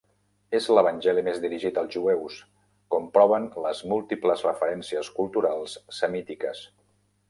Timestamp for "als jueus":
1.81-2.39